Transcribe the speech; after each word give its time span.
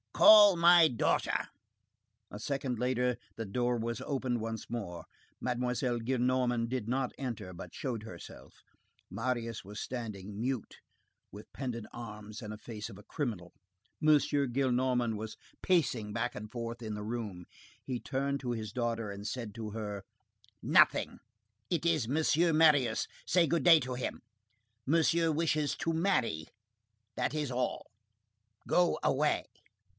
"Call 0.15 0.55
my 0.55 0.87
daughter." 0.87 1.47
A 2.31 2.39
second 2.39 2.77
later, 2.79 3.17
the 3.37 3.45
door 3.45 3.77
was 3.77 4.01
opened 4.01 4.39
once 4.41 4.69
more, 4.69 5.05
Mademoiselle 5.39 5.99
Gillenormand 5.99 6.69
did 6.69 6.87
not 6.87 7.11
enter, 7.17 7.53
but 7.53 7.73
showed 7.73 8.03
herself; 8.03 8.53
Marius 9.09 9.63
was 9.63 9.79
standing, 9.79 10.39
mute, 10.39 10.77
with 11.31 11.51
pendant 11.53 11.87
arms 11.91 12.41
and 12.41 12.51
the 12.53 12.57
face 12.57 12.87
of 12.89 12.97
a 12.99 13.03
criminal; 13.03 13.51
M. 14.01 14.17
Gillenormand 14.19 15.17
was 15.17 15.37
pacing 15.61 16.13
back 16.13 16.35
and 16.35 16.51
forth 16.51 16.81
in 16.81 16.93
the 16.95 17.03
room. 17.03 17.45
He 17.83 17.99
turned 17.99 18.39
to 18.41 18.51
his 18.51 18.71
daughter 18.71 19.11
and 19.11 19.27
said 19.27 19.55
to 19.55 19.71
her:— 19.71 20.03
"Nothing. 20.63 21.19
It 21.69 21.83
is 21.85 22.07
Monsieur 22.07 22.53
Marius. 22.53 23.07
Say 23.25 23.45
good 23.47 23.63
day 23.63 23.79
to 23.81 23.93
him. 23.95 24.21
Monsieur 24.85 25.31
wishes 25.31 25.75
to 25.77 25.93
marry. 25.93 26.47
That's 27.15 27.51
all. 27.51 27.91
Go 28.67 28.99
away." 29.03 29.45